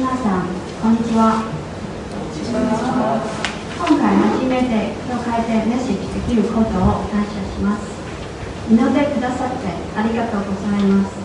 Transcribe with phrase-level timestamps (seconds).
[0.00, 0.48] 皆さん、
[0.80, 1.44] こんにちは。
[1.44, 2.56] 今
[4.00, 7.84] 回初めて教会でメッセージできることを感謝します。
[8.72, 11.20] 祈ってくださってありがとうございます。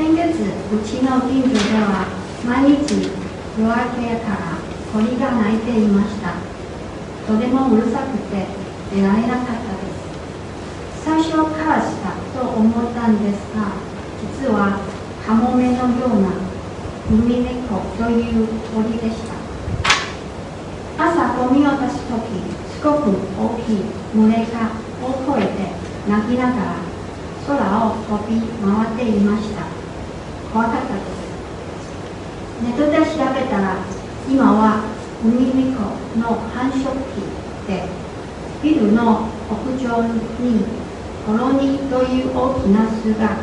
[0.00, 2.08] 先月、うちの近所では
[2.48, 3.12] 毎日
[3.60, 4.56] 夜明けから
[4.88, 6.40] 鳥が鳴いていました。
[7.28, 8.48] とてもうるさくて
[8.96, 11.04] 出られなかったです。
[11.04, 13.76] 最初からしたと思ったんですが、
[14.24, 14.80] 実は
[15.20, 16.48] カモメのような
[17.10, 19.34] ウミネコという鳥でした。
[20.96, 22.14] 朝ゴミを出す時
[22.70, 23.82] すごく大きい
[24.14, 24.70] 群れが
[25.02, 25.48] 大声で
[26.08, 26.76] 鳴きながら
[27.48, 29.66] 空を飛び回っていました。
[30.52, 31.20] 怖かったです。
[32.62, 33.02] ネットで調
[33.34, 33.78] べたら
[34.30, 34.84] 今は
[35.24, 35.80] ウミネコ
[36.16, 37.26] の繁殖期
[37.66, 37.88] で
[38.62, 40.64] ビルの屋上に
[41.26, 43.42] コロニーという大きな巣が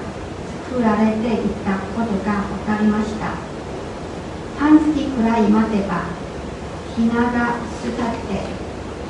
[0.70, 3.56] 作られていたことが分かりました。
[4.57, 6.05] 半月くらい待てば
[6.95, 8.41] ひなが巣立って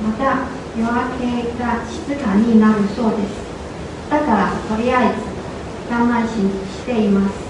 [0.03, 0.45] また
[0.77, 3.47] 夜明けが静かになるそうです。
[4.09, 5.23] だからとりあえず
[5.89, 6.35] 我慢し
[6.71, 7.47] しています。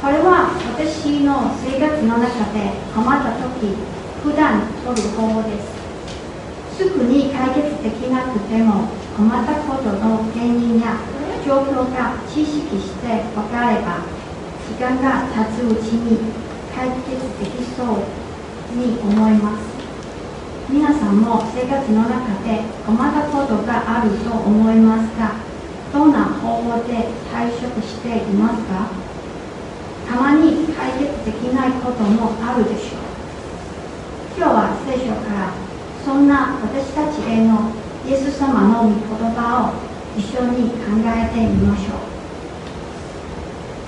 [0.00, 3.76] これは私の生活の中で困った時
[4.24, 5.76] 普段取る方法です。
[6.76, 10.96] すぐに解決できなくても困ったことの原因や
[11.44, 14.04] 状況が知識して分かれば
[14.66, 16.45] 時間が経つうちに
[16.76, 17.08] 解決
[17.40, 17.88] できそう
[18.76, 19.64] に思います。
[20.68, 25.36] 皆さんも生活の中で困ったことがあると思いますが
[25.90, 28.90] どんな方法で対処していますか？
[30.06, 33.00] たまに解決できないこともあるでしょう。
[34.36, 35.54] 今日は聖書から
[36.04, 37.72] そんな私たちへの
[38.06, 39.00] イエス様の御言
[39.32, 39.80] 葉を
[40.18, 41.96] 一緒に考えてみましょう。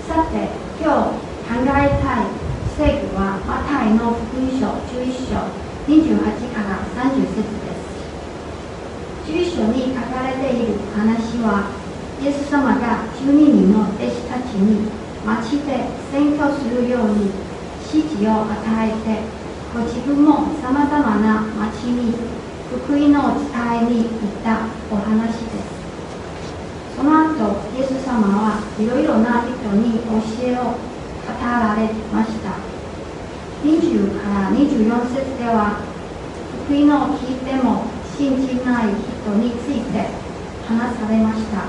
[0.09, 0.48] さて
[0.81, 2.38] 今日考えたい
[2.79, 5.51] 聖句はマタイの福音書11章
[5.91, 6.23] 28
[6.55, 7.91] から30節です。
[9.27, 11.75] 11章に書かれている話は
[12.22, 14.87] イエス様が12人の弟子たちに
[15.27, 17.34] 町で宣教するように
[17.83, 18.55] 指示を与
[18.87, 19.27] えて
[19.75, 22.15] ご自分もさまざまな町に
[22.71, 26.94] 福音を伝えに行ったお話です。
[26.94, 30.78] その後イエス様はいろいろな人に教えを
[31.27, 32.68] 語られました。
[33.64, 35.82] 20から24節では
[36.66, 40.06] 福音を聞いても信じない人について
[40.66, 41.66] 話されました。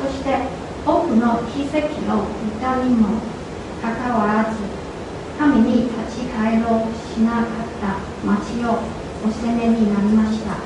[0.00, 0.48] そして
[0.84, 3.20] 多くの奇跡を見たにも
[3.80, 4.58] かかわらず
[5.38, 8.82] 神に立ち返ろうしなかった町を
[9.24, 10.58] お責めになりました。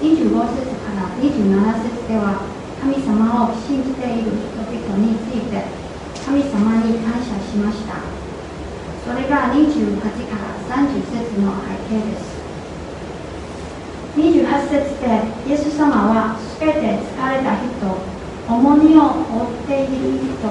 [0.00, 2.40] 25節から27節では
[2.80, 5.64] 神様を信じている人々について
[6.24, 8.15] 神様に感謝しました。
[9.06, 12.34] それが28から30節の背景です。
[14.16, 15.06] 28節で
[15.46, 17.70] イエス様は全て疲れた人
[18.48, 20.48] 重荷を負っている人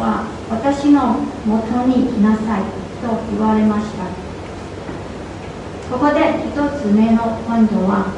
[0.00, 1.14] は私の
[1.46, 2.62] もとに来なさい
[3.00, 4.02] と言われました。
[5.88, 8.10] ここで一つ目のポイントは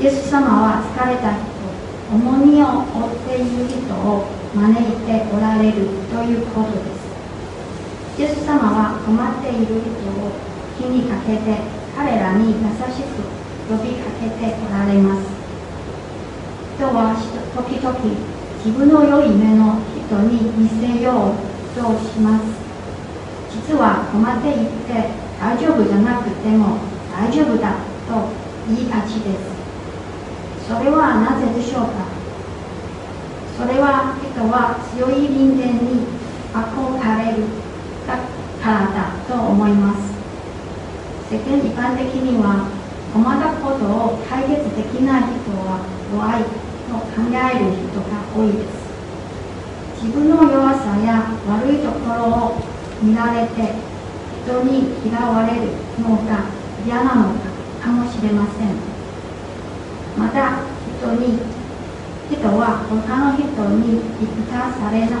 [0.00, 1.46] イエス様は疲れた人
[2.10, 7.01] 重荷を負っている人を招いておられるということです。
[8.18, 10.36] イエス様は困っている人を
[10.76, 11.58] 気にかけて
[11.96, 13.24] 彼らに優しく
[13.68, 15.24] 呼びかけておられます。
[16.76, 17.16] 人は
[17.56, 17.88] 時々
[18.64, 21.40] 自分の良い目の人に見せよう
[21.74, 22.44] とします。
[23.50, 25.08] 実は困っていて
[25.40, 26.78] 大丈夫じゃなくても
[27.10, 28.28] 大丈夫だと
[28.68, 29.56] 言いがちです。
[30.68, 32.12] それはなぜでしょうか？
[33.56, 36.04] それは人は強い人間に
[36.52, 37.61] 憧れる。
[38.62, 40.14] からだと思います。
[41.28, 42.70] 世間一般的には
[43.12, 45.82] 困ったことを解決できない人は
[46.14, 46.46] 弱い
[46.86, 48.86] と考える人が多いです。
[50.04, 52.62] 自分の弱さや悪いところを
[53.02, 53.74] 見られて
[54.46, 55.66] 人に嫌われる
[55.98, 56.46] のが
[56.86, 57.34] 嫌なの
[57.82, 58.78] かもしれません。
[60.16, 60.62] また
[60.98, 61.40] 人に
[62.30, 63.42] 人は他の人
[63.82, 65.18] に憎たされな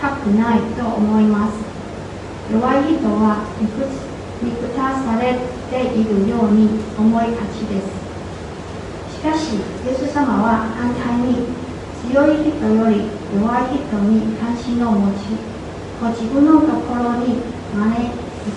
[0.00, 1.69] たくないと思います。
[2.50, 3.46] 弱い人は
[4.42, 5.38] 憎たされ
[5.70, 7.86] ているように思いがちです。
[9.14, 11.46] しかしイエス様は反対に
[12.10, 13.06] 強い人より
[13.36, 15.38] 弱い人に関心を持ち
[16.00, 17.38] ご自分のところに
[17.70, 18.10] 招い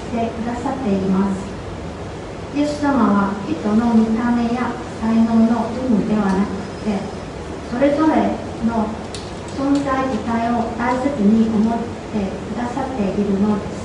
[0.09, 1.45] てくださっています。
[2.57, 6.49] イエス様は人の見た目や才能の有無ではなく
[6.81, 6.97] て
[7.69, 8.89] それぞれの
[9.53, 13.82] 存在自体を大切に思ってくださっているのです。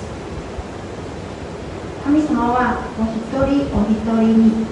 [2.09, 4.65] 神様はお一人お一人に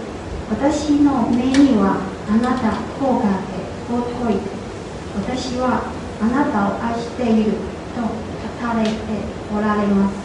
[0.49, 4.41] 私の目にはあなた高価で尊い。
[5.21, 5.85] 私は
[6.17, 7.61] あなたを愛している
[7.93, 8.09] と語
[8.65, 8.97] られて
[9.53, 10.17] おられます。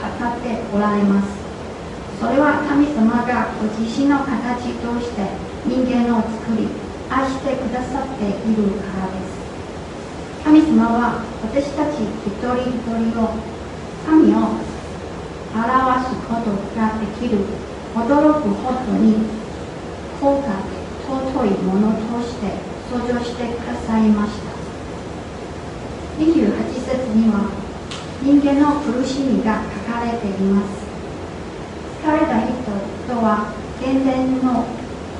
[0.00, 1.36] 語っておられます。
[2.16, 5.20] それは神様がご自身の形として
[5.68, 6.64] 人間を作り
[7.12, 9.36] 愛してくださっているからです。
[10.42, 13.36] 神様は私たち一人一人を
[14.08, 14.67] 神を
[15.58, 17.38] 表すことができる。
[17.94, 19.26] 驚くほどに
[20.20, 22.46] 高価で尊いものとして
[22.88, 24.54] 創造してくださいました。
[26.22, 26.24] 28
[26.74, 27.50] 節には
[28.22, 30.86] 人間の苦しみが書かれています。
[32.02, 32.52] 疲れた人
[33.08, 34.66] とは現前の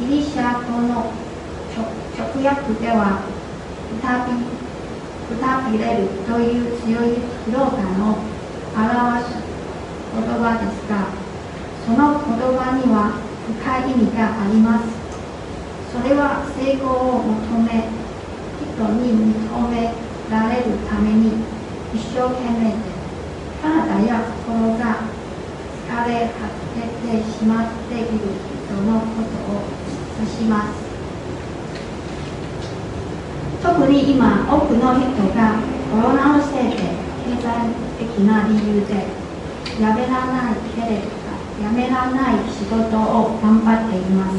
[0.01, 1.13] ギリシャ語の
[2.17, 3.23] 直訳では
[4.03, 4.45] 再び
[5.29, 7.81] くたびれるという強い疲労感
[8.11, 8.19] を
[8.77, 9.48] 表す
[10.15, 11.13] 言葉ですが
[11.85, 13.17] その言葉には
[13.49, 14.85] 深い意味があります。
[15.89, 17.89] それは成功を求め
[18.61, 19.95] 人に認め
[20.31, 21.41] られるために
[21.95, 22.93] 一生懸命で
[23.63, 25.09] 体や心が
[25.89, 26.45] 疲れ果
[26.77, 29.65] ててしまっている人のことを
[30.21, 30.77] 指します。
[33.63, 35.57] 特に今多くの人が
[35.91, 39.07] コロナのせいで経済的な理由で
[39.81, 41.07] やめらないけれど
[41.63, 44.35] やめらない仕事を頑張っています。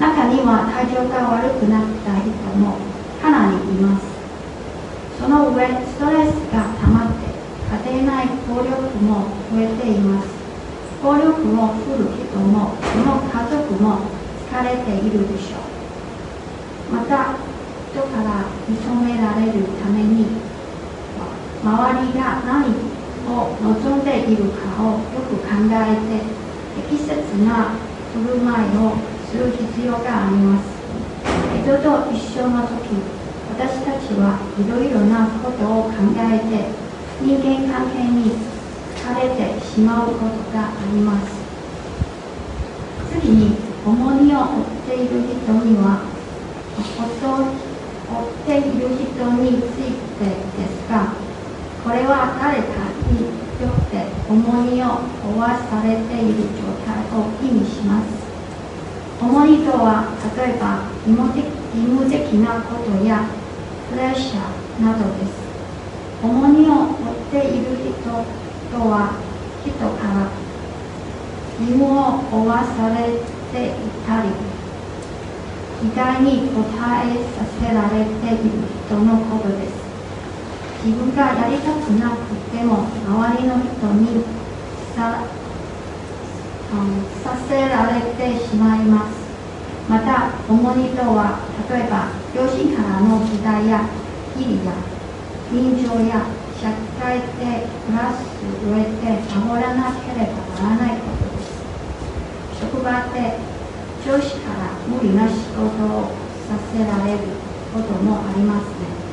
[0.00, 2.76] 中には体調が悪くなった人も
[3.20, 4.06] かなりいます。
[5.20, 7.32] その上ストレスが溜まって
[7.88, 8.72] 家庭内暴力
[9.04, 10.28] も増えています。
[11.02, 14.00] 暴力を振る人もその家族も
[14.50, 15.60] 疲れているでしょ
[16.92, 16.96] う。
[16.96, 17.36] また
[17.92, 20.26] 人から認められるために
[21.62, 22.93] 周りが何
[23.26, 26.22] を望んでいるかをよく考えて
[26.88, 27.12] 適切
[27.44, 27.74] な
[28.12, 28.96] 振る舞いを
[29.30, 30.74] する必要があります。
[31.64, 33.00] 人と一緒の時
[33.48, 36.68] 私たちはいろいろなことを考えて
[37.20, 38.32] 人間関係に
[38.94, 41.44] 疲れてしまうことがあります。
[43.10, 43.56] 次に
[43.86, 46.04] 重荷を負っている人には
[46.76, 51.14] 追っている人についてですが
[51.84, 52.93] これは誰か
[54.34, 58.26] 重荷を負わされている状態を意味します
[59.22, 63.30] 重荷とは例えば義務的義務的なことや
[63.88, 65.38] プレッシャーなどです
[66.20, 68.02] 重荷を負っている人
[68.72, 69.22] とは
[69.62, 70.32] 人から
[71.60, 73.22] 義務を負わされ
[73.52, 74.30] ていたり
[75.78, 79.83] 期待に応えさせられている人のことです。
[80.84, 84.22] 自分がやりたくなくても周りの人に
[84.94, 85.24] さ,、
[86.68, 89.24] うん、させられてしまいます。
[89.88, 91.40] また、重荷とは
[91.72, 93.88] 例えば両親からの期待や
[94.36, 94.76] 義理や
[95.50, 96.26] 人情や
[96.60, 96.68] 社
[97.00, 98.20] 会で暮らす
[98.68, 101.64] 上で守らなければならないことです。
[102.60, 103.40] 職場で
[104.04, 106.12] 上司から無理な仕事を
[106.44, 107.18] させられる
[107.72, 109.03] こともありますね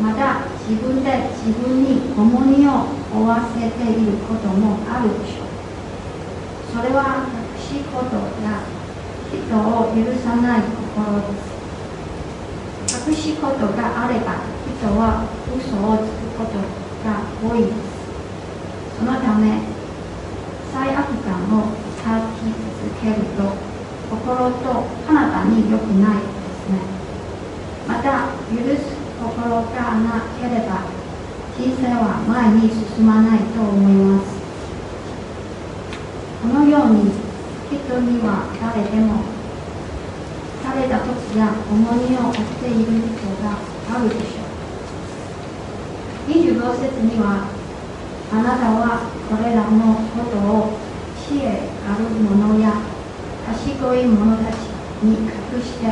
[0.00, 2.70] また自分で自分に重荷を
[3.12, 5.46] 負わせていることもあるでしょう。
[6.74, 7.96] それは隠し事
[8.44, 8.60] や
[9.32, 11.32] 人を許さない心で
[12.92, 13.08] す。
[13.08, 16.60] 隠し事があれば人は嘘をつくこと
[17.02, 17.76] が多いです。
[18.98, 19.60] そのため
[20.72, 21.72] 罪悪感を
[22.04, 23.56] 抱き続けると
[24.10, 26.84] 心と体に良くないですね。
[27.88, 30.84] また許す心がなければ
[31.56, 34.36] 人生は前に進まないと思います。
[36.42, 37.10] このように
[37.72, 39.24] 人には誰でも
[40.62, 43.56] 疲れた時や重荷を負っている人が
[43.88, 46.30] あるでしょう。
[46.30, 47.48] 25節には
[48.32, 50.78] あなたはこれらのことを
[51.16, 52.82] 知恵ある者や
[53.46, 54.56] 賢い者たち
[55.02, 55.30] に隠
[55.62, 55.86] して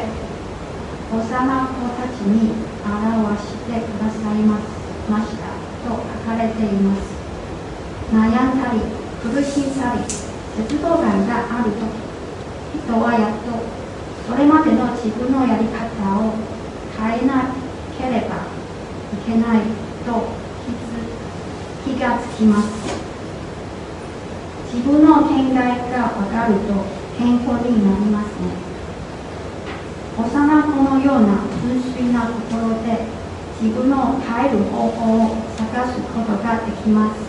[1.10, 4.60] 幼子たちに表してくださいま
[5.24, 5.48] した
[5.88, 7.02] と書かれています。
[8.12, 8.80] 悩んだり
[9.22, 13.48] 苦しんだり絶望感があるとき人はやっと
[14.28, 15.80] それまでの自分のやり方
[16.20, 16.34] を
[16.96, 17.54] 変えな
[17.98, 19.60] ければいけない
[20.04, 20.10] と
[21.84, 22.68] 気がつきます。
[24.72, 26.74] 自分の見解が分かると
[27.16, 28.42] 健康になりますね。
[30.18, 33.08] 幼子のような純粋な心で
[33.62, 37.24] 自分の帰る方法を探すことができます。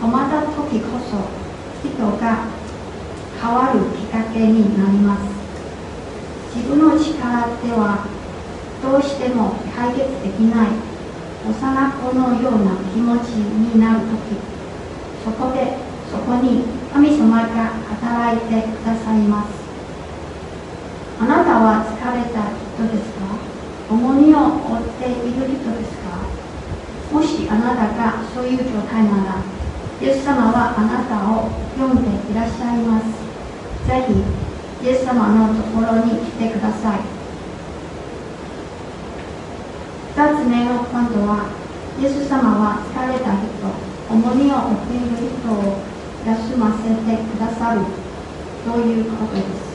[0.00, 1.22] 困った時こそ
[1.86, 2.46] 人が
[3.40, 5.22] 変わるきっかけになります。
[6.56, 8.08] 自分の力では
[8.82, 10.68] どうしても解決できない
[11.48, 14.34] 幼子のような気持ちになる時。
[15.24, 15.76] そこで
[16.10, 19.50] そこに神様が働いてくださいます。
[21.20, 23.17] あなたは疲れた人ですか？
[24.08, 26.16] 重荷を負っている人ですか？
[27.12, 29.42] もしあなたがそういう状態なら
[30.00, 33.04] イエス様はあなたを読んでいらっしゃいます。
[33.86, 37.00] ぜひイエス様のところに来てください。
[40.16, 41.52] 2つ目の今度は
[42.00, 43.44] イエス様は疲れた人
[44.08, 45.84] 重荷を負っている人を
[46.24, 46.96] 休ませて
[47.28, 47.82] くださる
[48.64, 49.67] ということです。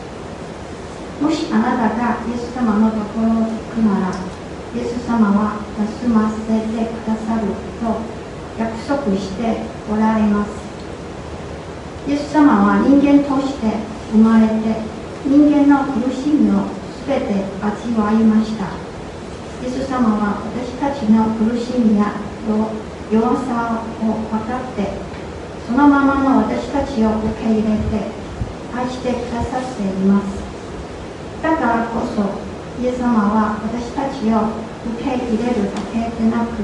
[1.24, 7.48] もしあなたがイエス様のところに行くなら、イエス様は休ませてくださる
[7.80, 8.04] と
[8.60, 10.52] 約束しておられます。
[12.10, 13.72] イエス様は人間として
[14.12, 14.84] 生まれて、
[15.24, 18.76] 人間の苦しみをすべて味わいました。
[19.64, 22.20] イエス様は私たちの苦しみや
[23.10, 24.92] 弱さを分かって、
[25.66, 28.12] そのままの私たちを受け入れて
[28.76, 30.43] 愛してくださっています。
[31.44, 32.24] だからこそ
[32.82, 34.56] イエス様は私たちを
[34.96, 36.64] 受け入れるだけでなく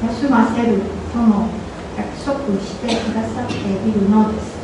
[0.00, 0.80] 休ませる
[1.12, 1.50] とも
[1.94, 4.56] 約束してくださっているのです。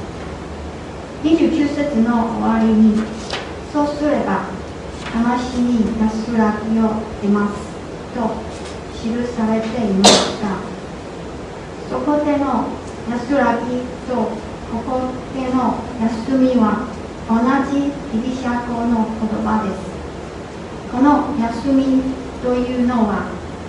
[1.24, 2.96] 29節の終わりに
[3.70, 4.48] そうすれば
[5.12, 6.88] 魂に安らぎを
[7.20, 7.68] 得ます
[8.16, 8.32] と
[8.96, 10.56] 記されていました。
[11.90, 12.64] そこでの
[13.10, 16.95] 安らぎとここでの休みは
[17.28, 17.34] 同
[17.66, 19.82] じギリシャ語の言葉です。
[20.92, 22.00] この休み
[22.40, 23.26] というのは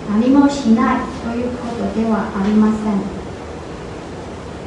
[0.08, 3.02] 何もしないということではありません。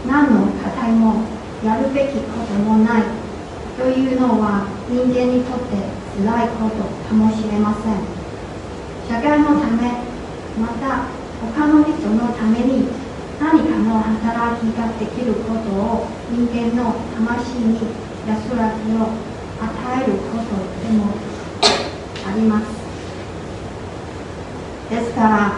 [0.05, 1.23] 何の課題も
[1.63, 3.03] やるべきこともない
[3.79, 5.79] というのは人間にとって
[6.19, 7.95] 辛いことかもしれません。
[9.07, 10.03] 社会のため
[10.59, 11.07] また
[11.39, 12.89] 他の人のために
[13.39, 17.79] 何かの働きができることを人間の魂に
[18.27, 19.01] 安らぎを
[19.61, 19.67] 与
[20.03, 20.43] えること
[20.81, 21.13] でも
[22.27, 22.65] あります。
[24.89, 25.53] ですから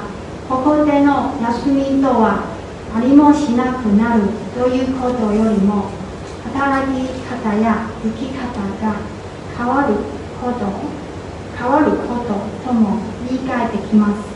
[0.48, 2.54] ここでの休みとは
[2.94, 5.90] 何もしなくなるということよりも
[6.44, 8.46] 働き方や生き方
[8.80, 9.00] が
[9.58, 9.96] 変わる
[10.40, 10.60] こと
[11.58, 12.34] 変わること
[12.68, 14.34] とも理解できます。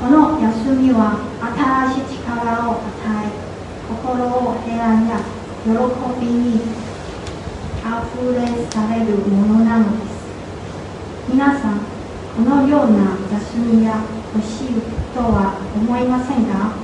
[0.00, 2.86] この休みは新しい力を与
[3.26, 3.30] え
[3.88, 5.18] 心を平安や
[5.64, 5.68] 喜
[6.20, 6.87] びに
[7.88, 10.18] 溢れされるものなのです。
[11.30, 11.80] 皆さん
[12.36, 14.04] このような休みや
[14.34, 14.80] 欲しい
[15.14, 16.76] とは思いませんか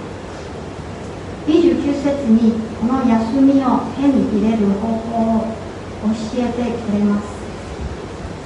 [1.46, 5.54] ？29節にこの休みを手に入れる方法を
[6.04, 6.08] 教
[6.38, 7.28] えてくれます。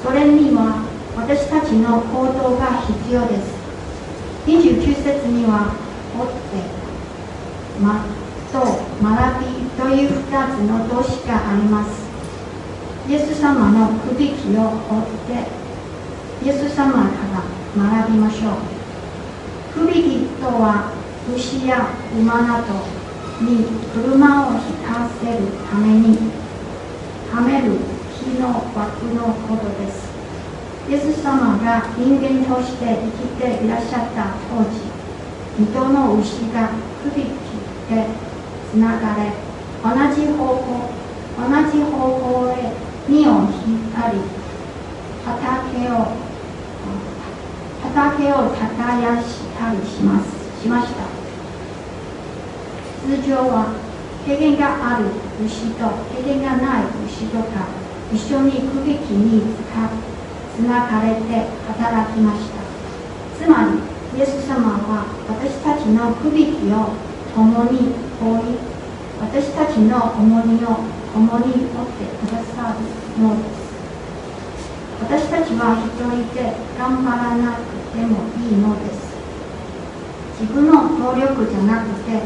[0.03, 0.83] それには
[1.17, 3.55] 私たちの行動が必要です。
[4.47, 5.75] 29節には
[6.19, 6.63] 「追って」
[7.81, 8.05] 「ま」
[8.51, 8.59] と
[9.01, 9.47] 「学び」
[9.79, 12.08] という2つの動詞があります。
[13.09, 17.41] イエス様のくびきを追ってイエス様から
[18.05, 19.81] 学びましょう。
[19.81, 20.93] くびきとは
[21.35, 22.85] 牛や馬など
[23.41, 25.39] に車を引かせる
[25.71, 26.19] ために
[27.33, 27.79] はめる
[28.13, 30.13] 木の枠のことです。
[30.91, 34.85] イエス様が人間として生きていらっしゃった当時
[35.59, 36.69] 水戸の牛が
[37.03, 37.27] くびき
[37.89, 38.05] で
[38.71, 39.33] つながれ
[39.83, 40.93] 同じ方向
[41.39, 44.19] 同じ方向へ荷を引ったり
[45.25, 45.93] 畑を
[47.83, 51.09] 畑を耕したりしますしました。
[53.07, 53.73] 通常は
[54.27, 55.07] 経験がある
[55.43, 57.69] 牛と経験がない牛とか
[58.13, 59.55] 一緒に区引に
[60.55, 62.59] つながれて働きました。
[63.39, 66.93] つまりイエス様は私たちの区引を
[67.35, 68.59] 共に追い
[69.21, 73.69] 私たちの重荷を共に持ってくださるのです。
[75.01, 77.63] 私たちは一人で頑張らなく
[77.95, 79.17] てもいいのです。
[80.41, 82.23] 自分の能力じゃなくて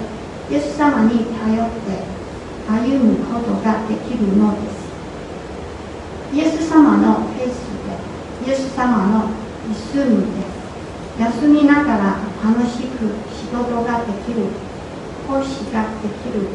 [0.50, 2.04] イエス様に頼って
[2.68, 4.82] 歩むことができるのです。
[6.34, 9.28] イエス様のペースでイエス様の
[9.68, 10.42] リズムで
[11.20, 14.48] 休みながら楽しく仕事ができる
[15.28, 16.48] 奉仕ができる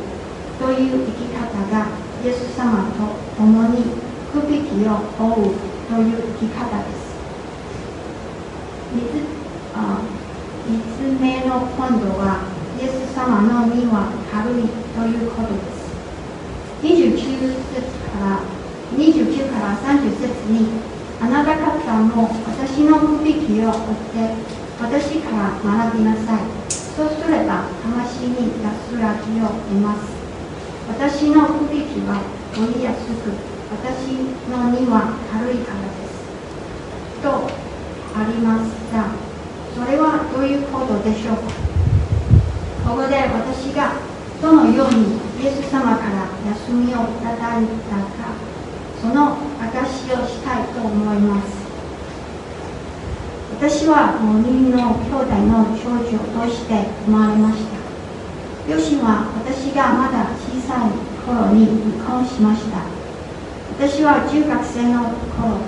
[0.59, 3.07] という生き方がイエス様と
[3.37, 3.85] 共に
[4.33, 5.55] くびきを追う
[5.87, 7.15] という生き方です。
[10.67, 12.43] 3つ目の今度は
[12.77, 15.87] イエス様の身は軽いということです。
[16.83, 17.15] 29
[17.71, 18.43] 節から
[18.97, 20.67] 29から30節に
[21.21, 21.71] あなた方
[22.03, 23.75] も私の不引きを追っ
[24.11, 24.35] て
[24.81, 26.41] 私から学びなさい。
[26.69, 30.16] そうすれば魂に安らぎを得ます。
[30.87, 32.21] 私の不引きは
[32.55, 33.31] 追いやすく
[33.69, 34.15] 私
[34.49, 37.21] の荷は軽いからです。
[37.21, 37.49] と
[38.15, 39.11] ありますが
[39.75, 41.41] それはどういうことでしょうか。
[42.87, 43.99] ここで私が
[44.41, 48.31] どのようにイエス様から休みをいただいたか
[49.01, 51.67] その証しをしたいと思います。
[53.59, 57.76] 私は5人の兄弟の長女として生まれました。
[58.67, 60.91] 両親は私がまだ小さい
[61.23, 62.83] 頃に離婚しました。
[63.71, 65.07] 私は中学生の
[65.39, 65.63] 頃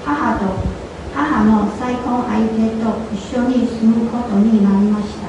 [0.00, 0.64] 母と
[1.12, 5.28] 母の再婚相手と一緒に住むことになりました。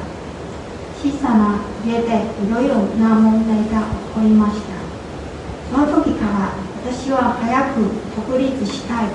[0.96, 4.80] 小さな家でいろいろな問題が起こりました。
[5.76, 6.56] その時から
[6.88, 7.84] 私は早く
[8.16, 9.12] 独立したい。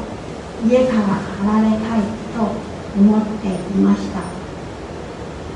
[0.68, 1.00] 家から
[1.40, 2.04] 離れたい
[2.36, 2.52] と
[3.00, 4.37] 思っていました。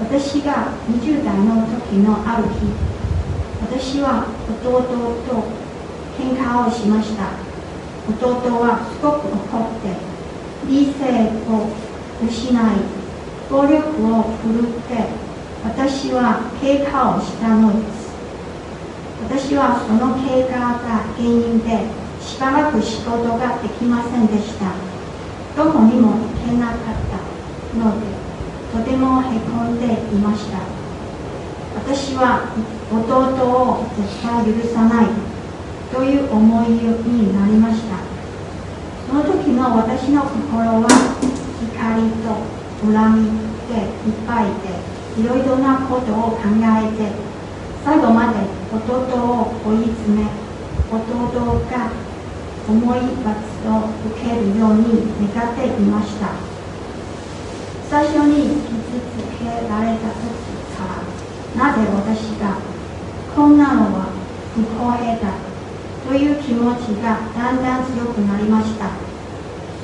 [0.02, 2.66] 私が20代の時のある日
[3.62, 4.26] 私は
[4.60, 5.44] 弟と
[6.18, 7.38] 喧嘩をしました。
[8.10, 8.28] 弟
[8.58, 9.94] はすごく怒って
[10.66, 11.70] 理性を
[12.20, 12.54] 失い
[13.48, 13.78] 暴力
[14.12, 15.06] を振るって
[15.64, 18.10] 私は経過をしたのです。
[19.22, 21.86] 私はその経過が原因で
[22.20, 24.74] しばらく仕事ができませんでした。
[25.56, 26.78] どこにも行けなかっ
[27.08, 28.21] たので
[28.72, 30.58] とてもへこんでいました。
[31.76, 32.48] 私は
[32.90, 33.04] 弟
[33.44, 35.32] を絶対許さない。
[35.92, 38.00] という思いになりました。
[39.06, 41.68] その時の私の心は怒
[42.00, 42.32] りと
[42.88, 43.28] 恨み
[43.68, 44.72] でいっぱいで
[45.20, 47.12] いろいろなことを考えて
[47.84, 48.40] 最後まで
[48.72, 48.80] 弟
[49.20, 50.24] を追い詰め
[50.88, 50.96] 弟
[51.68, 51.92] が
[52.66, 53.36] 重い罰
[53.68, 56.51] を受けるように願っていました。
[57.92, 60.24] 最初に傷つけられた時
[60.72, 62.56] からなぜ私が
[63.36, 64.08] こんなのは
[64.54, 65.36] 不公平だ
[66.08, 68.88] という気持ちがだんだん強くなりました。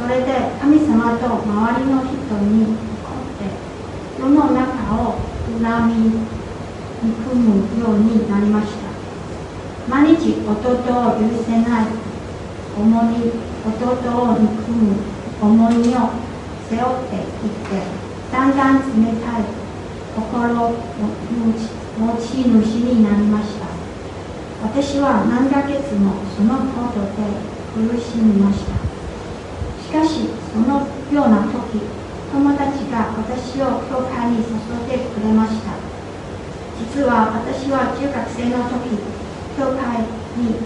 [0.01, 2.17] それで神様と周りの人
[2.49, 3.45] に怒って
[4.19, 5.21] 世の中を
[5.61, 6.25] 恨み
[7.05, 8.89] 憎むようになりました。
[9.87, 11.87] 毎日弟を許せない
[12.75, 13.29] 重荷
[13.69, 13.77] 弟
[14.17, 14.97] を憎む
[15.43, 16.29] 重荷を
[16.71, 17.81] 背負っていって
[18.31, 19.45] だんだん冷たい
[20.15, 22.53] 心の持ち主
[22.85, 23.67] になりました。
[24.63, 27.23] 私は何ヶ月もそのことで
[27.73, 28.75] 苦しみました。
[29.81, 31.81] しかしそのような時
[32.31, 35.79] 友達が私を教会に誘ってくれました。
[36.77, 38.99] 実は私は中学生の時
[39.57, 40.05] 教会
[40.37, 40.59] に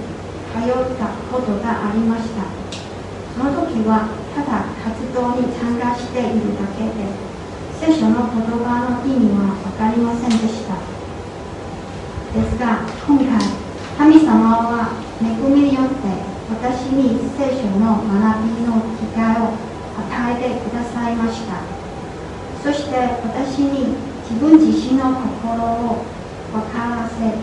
[0.51, 2.49] 通ったことがありました。
[3.37, 7.05] その時はただ活動に参加しているだけで
[7.79, 10.77] 聖書の言葉の意味は分かりませんでした。
[12.33, 13.29] ですが今回
[13.99, 16.09] 神様は恵みによって
[16.49, 18.09] 私に聖書の学
[18.45, 19.53] びの機会を
[19.99, 21.61] 与えてくださいました。
[22.63, 23.97] そして私に
[24.31, 26.05] 自分自身の心を
[26.53, 27.37] 分からせ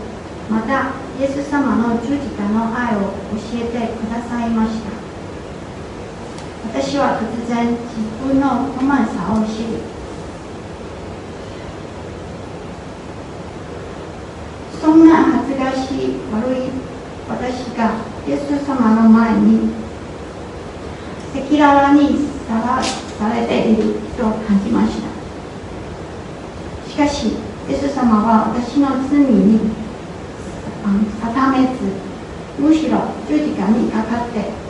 [0.50, 5.09] またイエス様の十字架の愛を教えてくださいました。
[6.90, 9.78] 私は突然自分の困さを知り
[14.82, 16.74] そんな恥ずかしい悪い
[17.30, 17.94] 私が
[18.28, 19.70] イエス様の前に
[21.36, 26.90] 赤裸々にさらされていると感じました。
[26.90, 27.28] しかし
[27.70, 29.60] イエス様は私の罪に
[31.22, 31.86] 定めず
[32.58, 34.69] むしろ十字架にかかって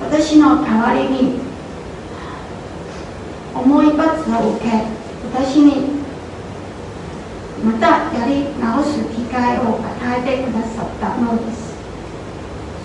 [0.00, 1.40] 私の代わりに
[3.54, 4.68] 重い罰を受け
[5.32, 5.98] 私に
[7.64, 11.74] またやり直す機会を与えてくださったのです。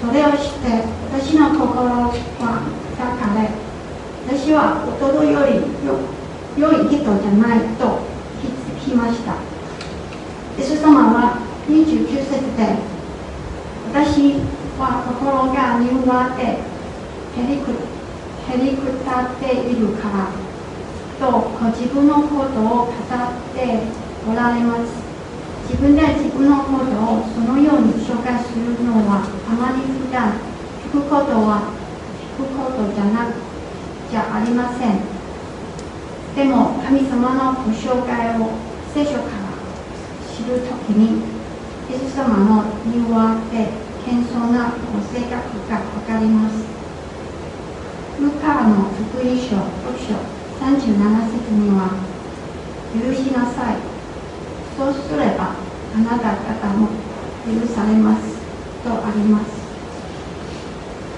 [0.02, 2.12] それを知って私の心は
[2.97, 3.49] 抱かれ
[4.28, 5.62] 私は弟より
[6.60, 7.99] 良い人じゃないと
[8.41, 9.36] 気づきました。
[10.58, 11.38] イエス様は
[11.69, 12.76] 29節で
[13.93, 14.36] 私
[14.80, 15.86] は心が苦
[16.36, 16.73] 手
[17.38, 20.30] へりくへりくたっているから
[21.19, 22.93] とご自分のことを語っ
[23.56, 23.80] て
[24.30, 25.04] おられます。
[25.69, 30.34] 自分で自分のことをそのように紹介するのはあまり普段
[30.86, 31.72] 聞くことは
[32.38, 33.34] 聞くことじゃなく
[34.12, 35.00] じゃありません。
[36.36, 38.52] でも神様のご紹介を
[38.93, 39.54] 聖書から
[40.36, 41.22] 知るときに
[41.89, 43.69] イエス様の柔和で
[44.06, 45.32] 謙遜なご性格
[45.69, 46.73] がわかります。
[48.24, 50.16] ルカの福音書6章
[50.64, 50.96] 37
[51.28, 51.92] 節には
[52.96, 53.76] 許しなさい。
[54.78, 55.52] そうすれば
[55.94, 56.88] あなた方も
[57.44, 58.40] 許されます
[58.82, 59.62] とあります。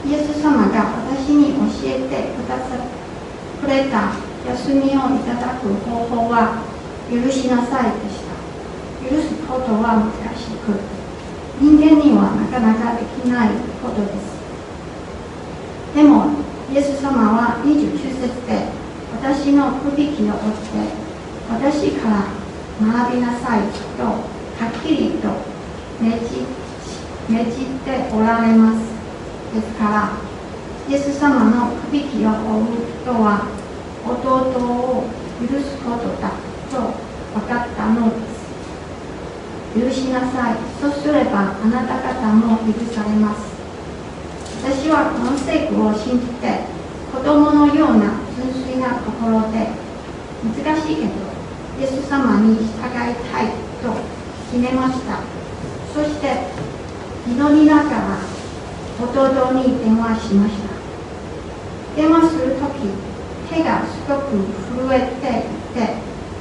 [0.03, 2.73] イエス様が私に教えてくださ
[3.61, 4.13] くれた
[4.47, 6.63] 休みをいただく方法は
[7.11, 8.33] 許しなさいでした。
[9.07, 10.73] 許すことは難しく
[11.61, 13.49] 人間にはなかなかできない
[13.83, 14.35] ことです。
[15.95, 16.34] でも
[16.71, 18.65] イエス様は29節で
[19.21, 21.05] 私の不引きを追って
[21.49, 22.25] 私から
[22.81, 23.61] 学びなさい
[23.97, 24.17] とは
[24.69, 25.29] っきりと
[26.01, 26.45] 命じ
[27.29, 28.79] 命じておられます。
[29.53, 30.17] ですから
[30.89, 32.65] イエス様の不引きを追う
[33.01, 33.47] 人は
[34.05, 34.19] 弟
[34.59, 35.03] を
[35.41, 36.31] 許すことだ
[36.69, 36.93] と
[37.39, 38.35] 分かったのです。
[39.79, 40.55] 許しなさい。
[40.81, 43.54] そうすればあなた方も許されます。
[44.65, 46.65] 私はこの聖句を信じて
[47.13, 49.69] 子供のような純粋な心で
[50.41, 51.13] 難しいけど
[51.77, 53.53] イエス様に従いたい
[53.85, 53.93] と
[54.49, 55.21] 決めました。
[55.93, 56.49] そして
[57.29, 58.17] 祈りながら
[58.97, 60.73] 弟に電話しました。
[61.95, 62.89] 電話するとき
[63.53, 65.93] 手がすごく震えていて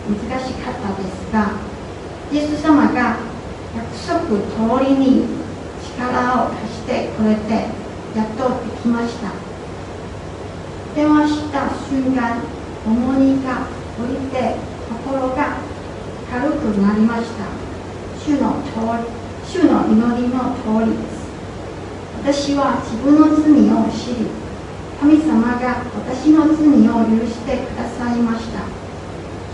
[0.09, 1.61] 難しかったですが
[2.33, 3.21] イエス様が
[3.77, 5.29] 約束通りに
[5.93, 7.84] 力を貸してくれて
[8.15, 9.33] やっとできました。
[10.95, 12.39] 電話した瞬間
[12.87, 13.67] 重荷が
[13.99, 14.55] 降りて
[14.89, 15.59] 心が
[16.31, 17.47] 軽くなりました。
[18.25, 19.11] 主の通り
[19.45, 21.25] 主の祈りの通りです。
[22.23, 24.31] 私は自分の罪を知り
[25.01, 28.63] 神様が私の罪を許してくださいました。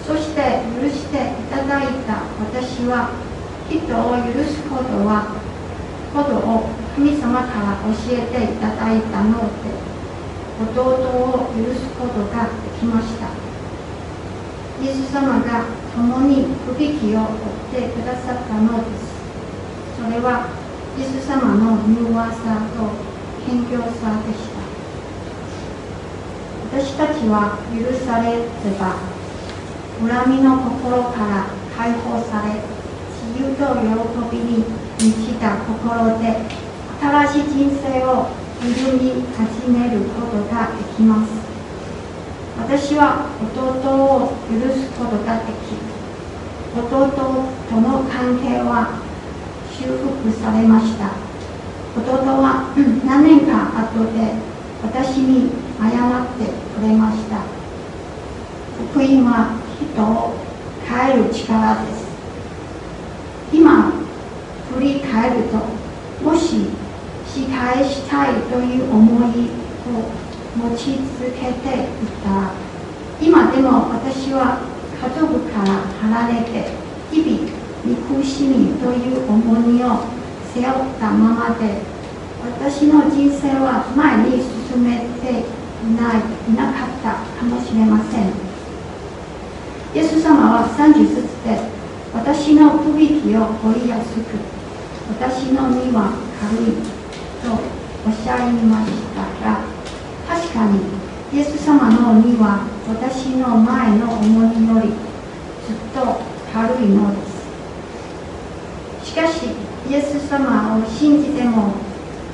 [0.06, 3.10] そして許していただいた私は
[3.68, 5.34] 人を許すことは
[6.12, 9.70] ことを神様から教えていただいたので
[10.60, 13.28] 弟を許すことができました。
[14.82, 19.12] イエス様が共に不引きを負ってくださったのです。
[19.96, 20.48] それは
[20.98, 22.90] イエス様の柔和さと
[23.46, 24.60] 謙虚さでした。
[26.72, 28.44] 私たちは許されれ
[28.78, 28.96] ば
[30.00, 32.62] 恨みの心から解放され
[33.26, 34.64] 自由と喜びに
[34.98, 36.69] 満ちた心で
[37.00, 38.28] 新しい人生を
[38.60, 41.32] 歩み始めることができます。
[42.58, 45.80] 私は弟を許すことができ
[46.76, 49.00] 弟との関係は
[49.72, 51.12] 修復されました。
[51.96, 52.74] 弟は
[53.06, 54.34] 何年か後で
[54.82, 57.40] 私に謝ってくれました。
[58.92, 60.36] 福音は人を
[60.86, 62.04] 変える力です。
[63.54, 63.90] 今
[64.74, 65.80] 振り返ると
[66.22, 66.79] もし
[67.32, 69.50] 仕返したいという思い
[69.86, 70.10] を
[70.58, 71.86] 持ち続けてい
[72.24, 72.50] た。
[73.22, 74.58] 今でも私は
[75.00, 76.70] 家族から離れて
[77.12, 77.48] 日々
[77.84, 80.02] 憎しみという重荷を
[80.52, 81.82] 背負ったままで
[82.42, 85.44] 私の人生は前に進めて
[85.86, 88.32] いないいなかったかもしれません。
[89.94, 91.60] イエス様は30節で
[92.12, 94.36] 私の不引きを追いやすく
[95.08, 96.99] 私の身は軽い。
[97.42, 99.64] とおっしゃいましたが
[100.28, 100.80] 確かに
[101.32, 106.20] イエス様の身は私の前の重荷よりずっと
[106.52, 109.10] 軽いのです。
[109.10, 109.46] しかし
[109.88, 111.74] イエス様を信じても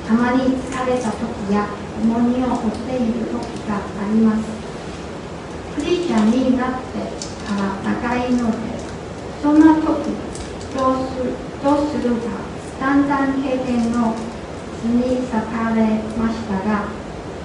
[0.07, 1.67] たまに疲れた時や
[2.01, 3.33] 重荷を負っている時
[3.67, 3.79] があ
[4.11, 4.45] ります。
[5.75, 8.57] クリスチャンになってから長いので
[9.41, 12.29] そんな時どうするどうするか
[12.79, 14.15] だんだん経験の
[14.85, 16.85] に裂かれましたが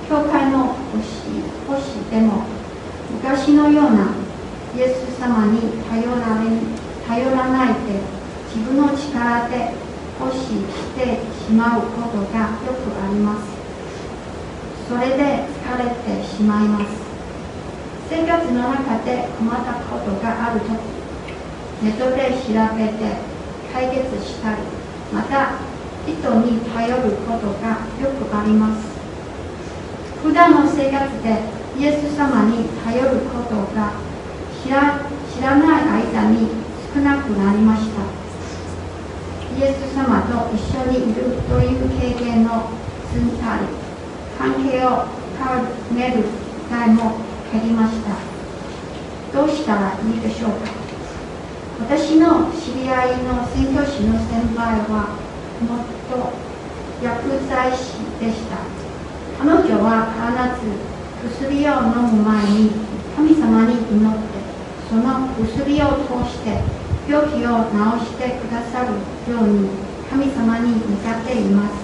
[0.09, 2.45] 教会の星星でも
[3.12, 4.14] 昔のような
[4.77, 6.51] イエス様に頼られ
[7.07, 8.01] 頼らないで
[8.55, 9.73] 自分の力で
[10.21, 10.49] 欲し
[10.95, 13.49] てしまうことがよくあります。
[14.88, 17.03] それで疲れてしまいます。
[18.09, 20.71] 生活の中で困ったことがあるとき
[21.83, 23.16] ネットで調べて
[23.73, 24.59] 解決したり
[25.12, 25.71] また
[26.07, 28.93] 人に頼ることがよくあります。
[30.23, 31.29] 普段の生活で
[31.79, 33.93] イエス様に頼ることが
[34.62, 36.49] 知らない間に
[36.95, 38.03] 少なくなりました。
[39.59, 42.71] イエス様と一緒にいるという経験の
[43.12, 43.67] 積んだり
[44.38, 46.29] 関係を深める機
[46.71, 47.17] 会も
[47.53, 48.11] 減りました。
[49.33, 50.57] どうしたらいいでしょうか？
[51.81, 55.17] 私の知り合いの宣教師の先輩は
[55.62, 56.33] もっと
[57.03, 58.59] 薬剤師でした。
[59.38, 62.70] 彼女は必ず薬を飲む前に
[63.16, 64.42] 神様に祈って
[64.88, 66.62] その薬を通して
[67.09, 68.92] 病気を治してくださる
[69.33, 69.68] ように
[70.11, 71.75] 神様に願っています。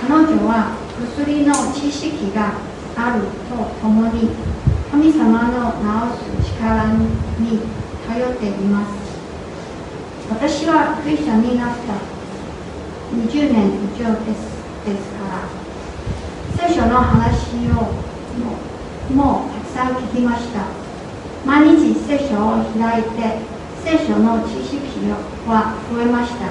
[0.00, 2.52] 彼女は薬の知識が
[2.96, 4.30] あるとともに
[4.90, 5.76] 神様の
[6.12, 6.92] 治す力
[7.38, 7.60] に
[8.06, 8.92] 頼っています。
[10.30, 12.15] 私はクリスチャンになった。
[13.14, 16.68] 20年以上ですですから。
[16.68, 17.92] 聖書の話を
[19.14, 20.66] もうたくさん聞きました。
[21.44, 23.38] 毎日聖書を開いて
[23.84, 24.80] 聖書の知識
[25.46, 26.50] は増えました。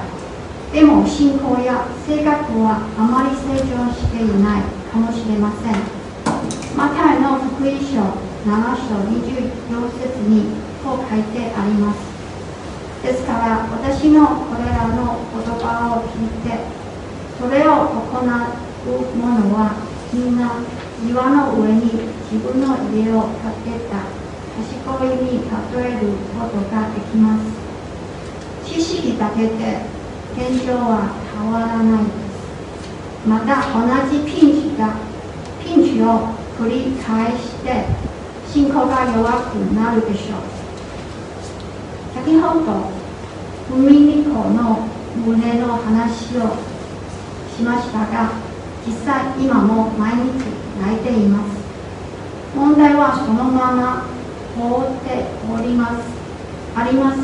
[0.71, 5.75] でも信仰や性格はあまり成長していないかもしれません。
[6.77, 7.99] マタイの福音書
[8.45, 12.14] 7章24節にこう書いてあります。
[13.05, 16.57] ですから私のこれらの言葉を聞いて
[17.37, 19.77] それを行う者は
[20.11, 20.57] みんな
[21.05, 21.85] 岩の上に
[22.31, 23.29] 自分の家を
[23.63, 24.09] 建てた
[24.57, 27.45] 賢いに例えることができます。
[28.65, 29.85] 知識だけで
[30.35, 33.27] 現状は変わらないです。
[33.27, 34.97] また同じピンチが
[35.63, 37.85] ピンチを繰り返して
[38.51, 40.55] 信仰が弱くなるでしょう。
[42.15, 42.94] 先ほど
[43.69, 46.58] 海猫の胸の話を
[47.56, 48.32] しましたが
[48.86, 50.43] 実際今も毎日
[50.80, 51.65] 泣いています。
[52.56, 54.06] 問題はそのまま
[54.56, 56.06] 放っております。
[56.75, 57.21] あります。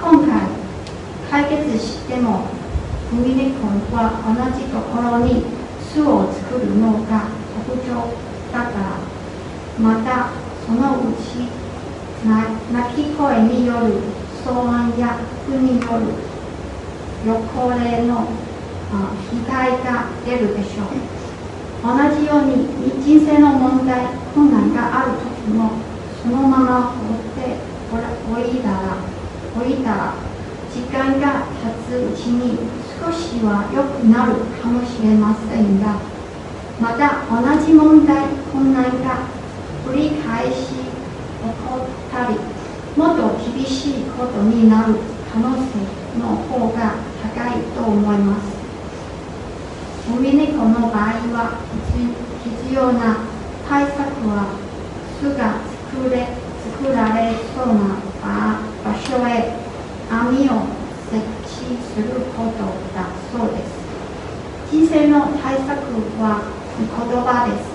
[0.00, 0.46] 今回
[1.30, 2.46] 解決しても
[3.12, 5.44] ウミネコは同じところに
[5.80, 7.28] 巣を作るのが
[7.66, 8.14] 特徴
[8.52, 8.98] だから
[9.78, 10.30] また
[10.66, 11.48] そのうち
[12.24, 16.12] 鳴き声による騒音や服による
[17.26, 18.28] 予行例の
[19.30, 21.24] 被害が出るでしょう。
[21.84, 22.64] 同じように
[23.04, 25.72] 人生の問題困難がある時も
[26.22, 27.60] そのまま放って
[28.32, 28.96] おいたら
[29.54, 30.14] おいたら
[30.72, 32.56] 時間が経つうちに
[32.98, 36.00] 少しは良くなるかもしれませんが
[36.80, 39.28] また同じ問題困難が
[39.84, 40.82] 繰り返し起
[41.68, 42.38] こったり
[42.96, 44.94] もっと厳しいことになる
[45.32, 45.62] 可能性
[46.18, 48.54] の方が高いと思います。
[50.12, 50.92] ウミネコの場合
[51.32, 51.58] は
[52.42, 53.16] 必要な
[53.68, 54.58] 対策は
[55.20, 55.62] 巣が
[55.92, 56.28] 作れ
[56.76, 57.96] 作られそうな
[58.84, 59.56] 場所へ
[60.10, 60.66] 網を
[61.08, 62.58] 設置すること
[62.92, 63.72] だそうです。
[64.70, 65.70] 人生の対策
[66.20, 66.42] は
[66.76, 66.86] 言
[67.22, 67.72] 葉です。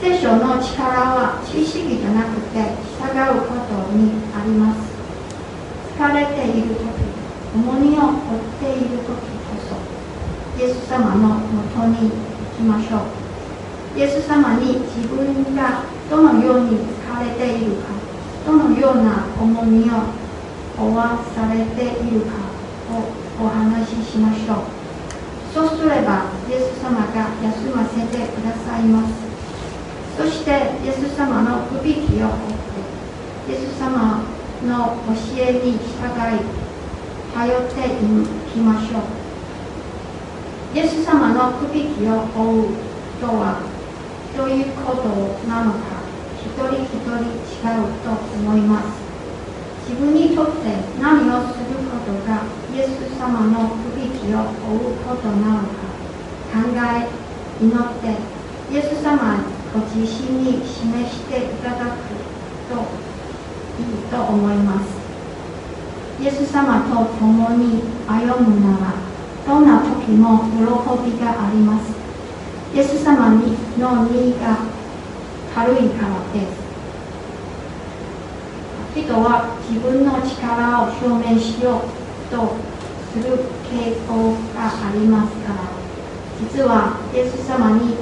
[0.00, 1.17] 聖書の力
[1.58, 2.62] は知識じゃなくて
[3.02, 4.78] 従うことにあります。
[5.98, 6.86] 疲れている時
[7.52, 12.14] 重荷を負っている時こそイエス様のもとに行
[12.56, 13.10] きましょ
[13.96, 13.98] う。
[13.98, 17.88] イエス様に自分がどのように疲れているか
[18.46, 19.94] どのような重荷を
[20.78, 22.38] 負わされているか
[22.94, 24.56] をお話ししましょう。
[25.52, 29.27] そうすればイエス様が休ませてくださいます。
[30.18, 30.50] そして
[30.84, 32.34] イエス様の不引きを追っ
[33.46, 34.24] てイエス様
[34.66, 36.42] の教えに従い
[37.32, 37.90] 頼ってい
[38.50, 39.02] きましょう。
[40.74, 42.74] イエス様の不引きを追う
[43.20, 43.62] とは
[44.36, 45.08] どういうこと
[45.48, 45.78] なのか
[46.42, 48.98] 一人一人違うと思います。
[49.88, 50.52] 自分にとって
[51.00, 52.42] 何をすることが
[52.74, 55.78] イエス様の不引きを追うことなのか
[56.52, 57.06] 考え
[57.62, 58.16] 祈って
[58.74, 61.98] イエス様ご自身に示していただく
[62.68, 62.74] と
[63.78, 64.86] いいと思います。
[66.20, 68.94] イエス様と共に歩むなら
[69.46, 70.56] どんな時も喜
[71.10, 71.92] びがあります。
[72.74, 74.58] イエス様にの荷が
[75.54, 76.68] 軽いからです。
[78.94, 82.56] 人は自分の力を証明しようと
[83.12, 83.38] する
[83.70, 85.60] 傾向がありますから。
[86.40, 87.94] 実はイエス様に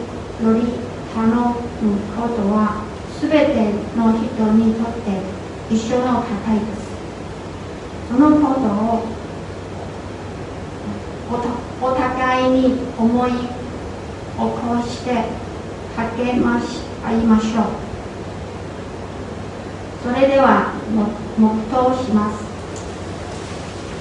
[0.43, 1.33] より頼む
[2.15, 2.85] ことは
[3.19, 5.17] 全ての人にとって
[5.75, 6.93] 一緒の課題です。
[8.11, 9.17] そのことを
[11.81, 13.39] お互いに思い起
[14.37, 14.47] こ
[14.87, 15.25] して
[15.97, 17.65] 励まし合いましょう。
[20.05, 20.75] それでは
[21.39, 22.46] 黙祷します。